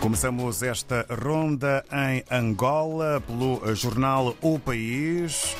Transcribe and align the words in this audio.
Começamos 0.00 0.62
esta 0.62 1.06
ronda 1.10 1.84
em 1.92 2.24
Angola 2.30 3.20
pelo 3.20 3.74
jornal 3.74 4.34
O 4.40 4.58
País. 4.58 5.54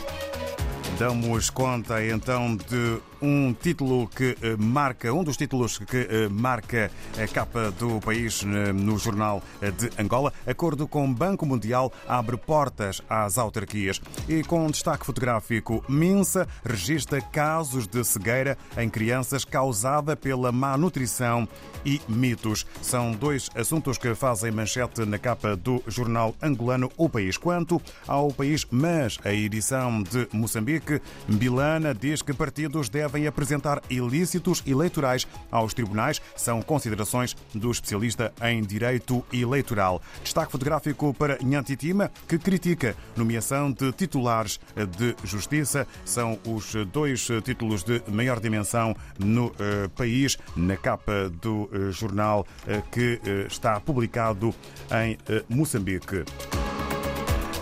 Damos 0.99 1.51
conta 1.51 2.03
então 2.03 2.57
de 2.57 2.99
um 3.23 3.53
título 3.53 4.09
que 4.09 4.37
eh, 4.43 4.57
marca, 4.59 5.13
um 5.13 5.23
dos 5.23 5.37
títulos 5.37 5.79
que 5.79 6.09
eh, 6.11 6.29
marca 6.29 6.91
a 7.23 7.27
capa 7.27 7.71
do 7.71 8.01
país 8.01 8.43
eh, 8.43 8.73
no 8.73 8.99
jornal 8.99 9.43
de 9.61 9.91
Angola. 10.01 10.33
Acordo 10.47 10.87
com 10.89 11.05
o 11.05 11.15
Banco 11.15 11.45
Mundial 11.45 11.93
abre 12.09 12.37
portas 12.37 13.03
às 13.09 13.39
autarquias. 13.39 14.01
E 14.29 14.43
com 14.43 14.71
destaque 14.71 15.05
fotográfico, 15.05 15.85
Minsa 15.89 16.49
registra 16.65 17.21
casos 17.21 17.87
de 17.87 18.03
cegueira 18.05 18.57
em 18.77 18.89
crianças 18.89 19.45
causada 19.45 20.17
pela 20.17 20.51
má 20.51 20.77
nutrição 20.77 21.47
e 21.85 22.01
mitos. 22.09 22.67
São 22.83 23.13
dois 23.13 23.51
assuntos 23.55 23.99
que 23.99 24.15
fazem 24.15 24.51
manchete 24.51 25.05
na 25.05 25.19
capa 25.19 25.57
do 25.57 25.83
jornal 25.87 26.35
angolano 26.43 26.91
O 26.97 27.09
País. 27.09 27.37
Quanto 27.37 27.81
ao 28.07 28.33
país, 28.33 28.67
mas 28.71 29.19
a 29.25 29.33
edição 29.33 30.03
de 30.03 30.29
Moçambique, 30.33 31.01
Bilana 31.29 31.95
diz 31.95 32.23
que 32.23 32.33
partidos 32.33 32.89
devem 32.89 33.10
devem 33.11 33.27
apresentar 33.27 33.83
ilícitos 33.91 34.63
eleitorais 34.67 35.27
aos 35.51 35.75
tribunais. 35.75 36.23
São 36.37 36.63
considerações 36.63 37.37
do 37.55 37.71
especialista 37.71 38.33
em 38.43 38.63
direito 38.63 39.25
eleitoral. 39.33 40.01
Destaque 40.23 40.53
fotográfico 40.53 41.13
para 41.13 41.39
Nhantitima, 41.43 42.11
que 42.29 42.39
critica 42.39 42.97
nomeação 43.17 43.73
de 43.73 43.93
titulares 43.93 44.61
de 44.97 45.17
justiça. 45.25 45.87
São 46.05 46.39
os 46.47 46.75
dois 46.93 47.29
títulos 47.45 47.83
de 47.83 48.03
maior 48.09 48.39
dimensão 48.39 48.95
no 49.19 49.47
uh, 49.47 49.53
país, 49.97 50.39
na 50.57 50.77
capa 50.77 51.29
do 51.43 51.69
uh, 51.73 51.91
jornal 51.91 52.47
uh, 52.67 52.83
que 52.91 53.21
está 53.49 53.81
publicado 53.81 54.55
em 54.93 55.19
Moçambique. 55.49 56.25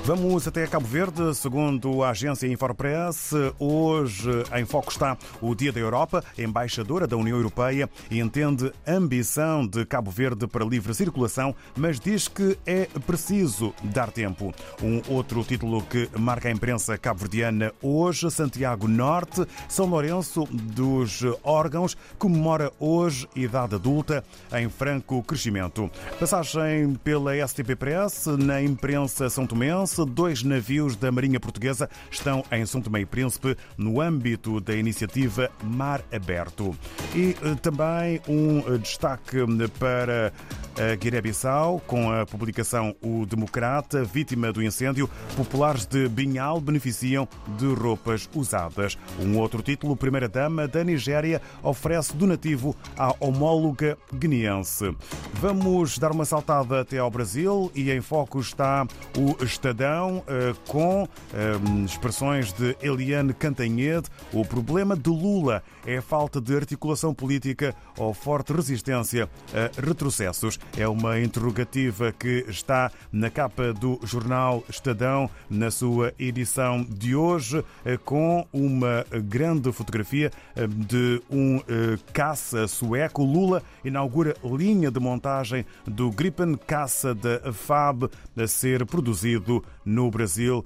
Vamos 0.08 0.48
até 0.48 0.66
Cabo 0.66 0.86
Verde, 0.86 1.34
segundo 1.34 2.02
a 2.02 2.08
agência 2.08 2.46
Infopress. 2.46 3.32
Hoje 3.58 4.30
em 4.56 4.64
foco 4.64 4.90
está 4.90 5.18
o 5.38 5.54
Dia 5.54 5.70
da 5.70 5.80
Europa. 5.80 6.24
Embaixadora 6.38 7.06
da 7.06 7.14
União 7.14 7.36
Europeia 7.36 7.90
entende 8.10 8.72
ambição 8.86 9.66
de 9.66 9.84
Cabo 9.84 10.10
Verde 10.10 10.46
para 10.46 10.64
livre 10.64 10.94
circulação, 10.94 11.54
mas 11.76 12.00
diz 12.00 12.26
que 12.26 12.56
é 12.64 12.86
preciso 13.06 13.74
dar 13.84 14.10
tempo. 14.10 14.54
Um 14.82 15.02
outro 15.12 15.44
título 15.44 15.82
que 15.82 16.08
marca 16.18 16.48
a 16.48 16.52
imprensa 16.52 16.96
cabo-verdiana 16.96 17.70
hoje, 17.82 18.30
Santiago 18.30 18.88
Norte, 18.88 19.46
São 19.68 19.84
Lourenço 19.84 20.46
dos 20.50 21.20
órgãos, 21.44 21.98
comemora 22.18 22.72
hoje 22.80 23.28
idade 23.36 23.74
adulta 23.74 24.24
em 24.54 24.70
franco 24.70 25.22
crescimento. 25.22 25.90
Passagem 26.18 26.94
pela 27.04 27.46
STP 27.46 27.76
Press 27.76 28.24
na 28.24 28.62
imprensa 28.62 29.28
são 29.28 29.46
tomense 29.46 29.97
dois 30.04 30.42
navios 30.42 30.96
da 30.96 31.10
Marinha 31.10 31.40
Portuguesa 31.40 31.88
estão 32.10 32.44
em 32.50 32.64
São 32.66 32.80
Tomé 32.80 33.00
e 33.00 33.06
Príncipe 33.06 33.56
no 33.76 34.00
âmbito 34.00 34.60
da 34.60 34.74
iniciativa 34.74 35.50
Mar 35.62 36.02
Aberto. 36.12 36.76
E 37.14 37.36
eh, 37.42 37.54
também 37.62 38.20
um 38.28 38.58
eh, 38.60 38.78
destaque 38.78 39.38
para 39.78 40.32
a 40.78 40.94
Guiné-Bissau, 40.94 41.82
com 41.86 42.12
a 42.12 42.24
publicação 42.24 42.94
O 43.02 43.26
Democrata, 43.26 44.04
vítima 44.04 44.52
do 44.52 44.62
incêndio, 44.62 45.10
populares 45.36 45.84
de 45.84 46.08
Binhal 46.08 46.60
beneficiam 46.60 47.28
de 47.58 47.66
roupas 47.66 48.28
usadas. 48.34 48.96
Um 49.20 49.38
outro 49.38 49.60
título, 49.60 49.96
Primeira-Dama 49.96 50.68
da 50.68 50.84
Nigéria 50.84 51.42
oferece 51.62 52.14
donativo 52.14 52.76
à 52.96 53.12
homóloga 53.18 53.98
guineense. 54.14 54.94
Vamos 55.34 55.98
dar 55.98 56.12
uma 56.12 56.24
saltada 56.24 56.80
até 56.80 56.98
ao 56.98 57.10
Brasil 57.10 57.72
e 57.74 57.90
em 57.90 58.00
foco 58.00 58.38
está 58.38 58.86
o 59.16 59.44
Estadão 59.44 60.22
eh, 60.28 60.54
com 60.68 61.08
eh, 61.34 61.84
expressões 61.84 62.52
de 62.52 62.76
Eliane 62.80 63.34
Cantanhede. 63.34 64.08
O 64.32 64.44
problema 64.44 64.96
de 64.96 65.10
Lula 65.10 65.62
é 65.84 65.98
a 65.98 66.02
falta 66.02 66.40
de 66.40 66.54
articulação 66.54 67.12
política 67.12 67.74
ou 67.96 68.14
forte 68.14 68.52
resistência 68.52 69.28
a 69.52 69.80
retrocessos. 69.80 70.58
É 70.76 70.86
uma 70.86 71.18
interrogativa 71.18 72.12
que 72.12 72.44
está 72.48 72.90
na 73.10 73.30
capa 73.30 73.72
do 73.72 73.98
jornal 74.04 74.62
Estadão, 74.68 75.28
na 75.50 75.70
sua 75.70 76.12
edição 76.18 76.84
de 76.88 77.16
hoje, 77.16 77.64
eh, 77.84 77.96
com 77.96 78.46
uma 78.52 79.04
grande 79.24 79.72
fotografia 79.72 80.30
eh, 80.54 80.66
de 80.66 81.20
um 81.30 81.58
eh, 81.58 81.98
caça 82.12 82.68
sueco. 82.68 83.24
Lula 83.24 83.62
inaugura 83.84 84.36
linha 84.44 84.90
de 84.90 85.00
montagem 85.00 85.64
do 85.86 86.10
Gripen 86.10 86.54
caça 86.54 87.14
da 87.14 87.52
FAB 87.52 88.10
a 88.36 88.46
ser 88.46 88.86
produzido 88.86 89.64
no 89.84 90.10
Brasil, 90.10 90.64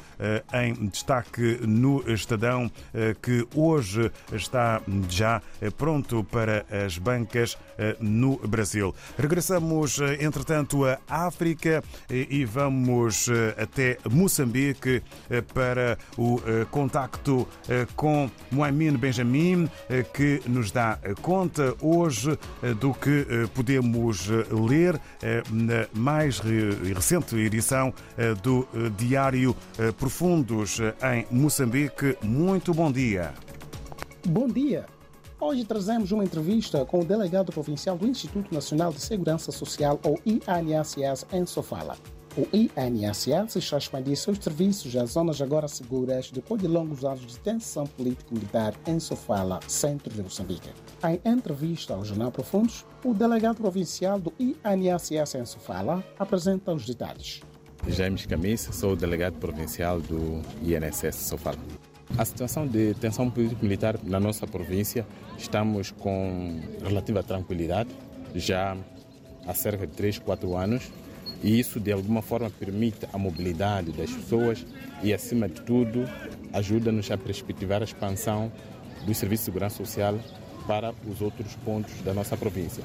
em 0.52 0.86
destaque 0.88 1.58
no 1.66 2.02
Estadão, 2.10 2.70
que 3.22 3.46
hoje 3.54 4.10
está 4.32 4.82
já 5.08 5.40
pronto 5.78 6.24
para 6.24 6.66
as 6.84 6.98
bancas 6.98 7.56
no 8.00 8.36
Brasil. 8.46 8.94
Regressamos 9.16 9.91
Eh, 10.00 10.24
entretanto, 10.24 10.84
a 10.84 10.98
África 11.08 11.82
eh, 12.08 12.26
e 12.30 12.44
vamos 12.44 13.28
eh, 13.28 13.54
até 13.60 13.98
Moçambique 14.10 15.02
para 15.54 15.98
o 16.16 16.40
contacto 16.70 17.48
com 17.96 18.30
Moamin 18.50 18.96
Benjamin, 18.96 19.68
que 20.12 20.40
nos 20.46 20.70
dá 20.70 20.98
conta 21.20 21.74
hoje 21.80 22.38
do 22.80 22.92
que 22.92 23.26
podemos 23.54 24.28
ler 24.50 25.00
na 25.50 25.86
mais 25.94 26.40
recente 26.40 27.36
edição 27.36 27.92
do 28.42 28.66
Diário 28.96 29.56
Profundos 29.98 30.80
em 30.80 31.26
Moçambique. 31.30 32.16
Muito 32.22 32.74
bom 32.74 32.90
dia. 32.90 33.32
Bom 34.26 34.48
dia. 34.48 34.86
Hoje 35.44 35.64
trazemos 35.64 36.12
uma 36.12 36.22
entrevista 36.22 36.84
com 36.84 37.00
o 37.00 37.04
delegado 37.04 37.50
provincial 37.50 37.98
do 37.98 38.06
Instituto 38.06 38.54
Nacional 38.54 38.92
de 38.92 39.00
Segurança 39.00 39.50
Social, 39.50 39.98
ou 40.04 40.16
INSS, 40.24 41.26
em 41.32 41.44
Sofala. 41.44 41.96
O 42.38 42.46
INSS 42.56 43.56
está 43.56 43.74
a 43.74 43.78
expandir 43.78 44.16
seus 44.16 44.38
serviços 44.38 44.94
às 44.94 45.10
zonas 45.10 45.42
agora 45.42 45.66
seguras 45.66 46.30
depois 46.30 46.62
de 46.62 46.68
longos 46.68 47.04
anos 47.04 47.26
de 47.26 47.40
tensão 47.40 47.88
político-militar 47.88 48.72
em 48.86 49.00
Sofala, 49.00 49.58
centro 49.66 50.14
de 50.14 50.22
Moçambique. 50.22 50.70
Em 51.04 51.20
entrevista 51.28 51.94
ao 51.94 52.04
Jornal 52.04 52.30
Profundos, 52.30 52.86
o 53.04 53.12
delegado 53.12 53.56
provincial 53.56 54.20
do 54.20 54.32
INSS 54.38 55.34
em 55.34 55.44
Sofala 55.44 56.04
apresenta 56.20 56.72
os 56.72 56.86
detalhes. 56.86 57.40
James 57.88 58.26
Camisa, 58.26 58.70
sou 58.70 58.92
o 58.92 58.96
delegado 58.96 59.40
provincial 59.40 60.00
do 60.00 60.40
INSS 60.62 61.16
Sofala. 61.16 61.58
A 62.18 62.26
situação 62.26 62.66
de 62.66 62.92
tensão 62.94 63.30
político-militar 63.30 63.98
na 64.04 64.20
nossa 64.20 64.46
província 64.46 65.06
estamos 65.38 65.90
com 65.90 66.60
relativa 66.84 67.22
tranquilidade 67.22 67.88
já 68.34 68.76
há 69.46 69.54
cerca 69.54 69.86
de 69.86 69.94
3, 69.94 70.18
4 70.18 70.54
anos 70.54 70.92
e 71.42 71.58
isso 71.58 71.80
de 71.80 71.90
alguma 71.90 72.20
forma 72.20 72.50
permite 72.50 73.08
a 73.12 73.18
mobilidade 73.18 73.92
das 73.92 74.10
pessoas 74.10 74.64
e 75.02 75.12
acima 75.12 75.48
de 75.48 75.62
tudo 75.62 76.04
ajuda-nos 76.52 77.10
a 77.10 77.16
perspectivar 77.16 77.80
a 77.80 77.84
expansão 77.84 78.52
do 79.06 79.14
Serviço 79.14 79.42
de 79.42 79.46
Segurança 79.46 79.76
Social 79.78 80.18
para 80.66 80.94
os 81.10 81.22
outros 81.22 81.56
pontos 81.64 81.94
da 82.02 82.12
nossa 82.12 82.36
província. 82.36 82.84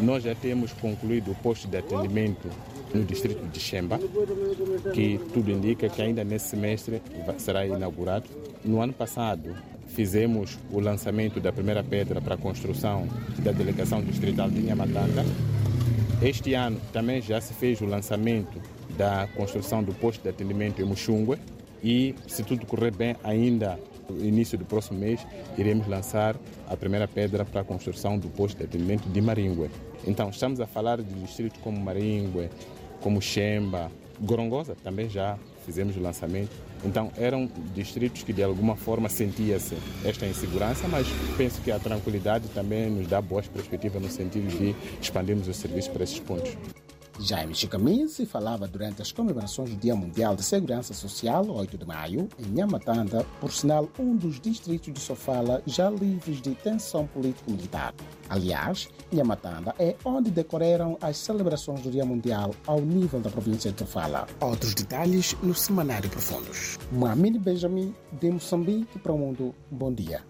Nós 0.00 0.24
já 0.24 0.34
temos 0.34 0.72
concluído 0.72 1.30
o 1.30 1.34
posto 1.36 1.68
de 1.68 1.78
atendimento 1.78 2.50
no 2.94 3.04
distrito 3.04 3.44
de 3.46 3.60
Xemba, 3.60 3.98
que 4.92 5.20
tudo 5.32 5.50
indica 5.50 5.88
que 5.88 6.00
ainda 6.00 6.22
nesse 6.22 6.48
semestre 6.50 7.02
será 7.38 7.66
inaugurado. 7.66 8.26
No 8.64 8.80
ano 8.80 8.92
passado, 8.92 9.54
fizemos 9.88 10.58
o 10.70 10.80
lançamento 10.80 11.40
da 11.40 11.52
primeira 11.52 11.82
pedra 11.82 12.20
para 12.20 12.34
a 12.34 12.38
construção 12.38 13.08
da 13.40 13.52
delegação 13.52 14.02
distrital 14.02 14.48
de 14.48 14.60
Inhamatanda. 14.60 15.24
Este 16.22 16.54
ano 16.54 16.80
também 16.92 17.20
já 17.20 17.40
se 17.40 17.52
fez 17.52 17.80
o 17.80 17.86
lançamento 17.86 18.60
da 18.96 19.28
construção 19.36 19.82
do 19.82 19.92
posto 19.92 20.22
de 20.22 20.28
atendimento 20.28 20.80
em 20.80 20.84
Muxungue 20.84 21.38
e, 21.82 22.14
se 22.26 22.42
tudo 22.42 22.64
correr 22.64 22.92
bem, 22.92 23.16
ainda 23.22 23.78
no 24.08 24.24
início 24.24 24.56
do 24.56 24.64
próximo 24.64 24.98
mês, 24.98 25.26
iremos 25.56 25.86
lançar 25.86 26.36
a 26.68 26.76
primeira 26.76 27.08
pedra 27.08 27.44
para 27.44 27.62
a 27.62 27.64
construção 27.64 28.18
do 28.18 28.28
posto 28.28 28.58
de 28.58 28.64
atendimento 28.64 29.08
de 29.08 29.20
Maringue. 29.20 29.70
Então, 30.06 30.28
estamos 30.28 30.60
a 30.60 30.66
falar 30.66 31.02
de 31.02 31.14
distritos 31.14 31.58
como 31.62 31.78
Maringue, 31.80 32.50
como 33.04 33.20
Xemba, 33.20 33.92
Gorongosa 34.18 34.74
também 34.82 35.10
já 35.10 35.36
fizemos 35.66 35.94
o 35.94 36.00
lançamento. 36.00 36.52
Então 36.82 37.12
eram 37.18 37.46
distritos 37.74 38.22
que 38.22 38.32
de 38.32 38.42
alguma 38.42 38.76
forma 38.76 39.10
sentia-se 39.10 39.76
esta 40.02 40.24
insegurança, 40.24 40.88
mas 40.88 41.06
penso 41.36 41.60
que 41.60 41.70
a 41.70 41.78
tranquilidade 41.78 42.48
também 42.48 42.88
nos 42.90 43.06
dá 43.06 43.20
boas 43.20 43.46
perspectivas 43.46 44.00
no 44.00 44.08
sentido 44.08 44.48
de 44.56 44.74
expandirmos 45.02 45.46
os 45.48 45.56
serviços 45.56 45.92
para 45.92 46.02
esses 46.02 46.18
pontos. 46.18 46.56
Jaime 47.18 47.54
Chicamizi 47.54 48.26
falava 48.26 48.66
durante 48.66 49.00
as 49.00 49.12
comemorações 49.12 49.70
do 49.70 49.76
Dia 49.76 49.94
Mundial 49.94 50.34
de 50.34 50.42
Segurança 50.42 50.92
Social, 50.92 51.46
8 51.48 51.78
de 51.78 51.86
maio, 51.86 52.28
em 52.38 52.50
Nhamatanda, 52.50 53.24
por 53.40 53.52
sinal 53.52 53.88
um 53.98 54.16
dos 54.16 54.40
distritos 54.40 54.92
de 54.92 55.00
Sofala 55.00 55.62
já 55.66 55.88
livres 55.88 56.42
de 56.42 56.54
tensão 56.56 57.06
político-militar. 57.06 57.94
Aliás, 58.28 58.88
Nhamatanda 59.12 59.74
é 59.78 59.94
onde 60.04 60.30
decorreram 60.30 60.98
as 61.00 61.16
celebrações 61.16 61.82
do 61.82 61.90
Dia 61.90 62.04
Mundial 62.04 62.54
ao 62.66 62.80
nível 62.80 63.20
da 63.20 63.30
província 63.30 63.70
de 63.70 63.78
Sofala. 63.78 64.26
Outros 64.40 64.74
detalhes 64.74 65.36
no 65.42 65.54
Semanário 65.54 66.10
Profundos. 66.10 66.78
Moamine 66.90 67.38
Benjamin, 67.38 67.94
de 68.12 68.30
Moçambique 68.30 68.98
para 68.98 69.12
o 69.12 69.18
Mundo. 69.18 69.54
Bom 69.70 69.92
dia. 69.92 70.22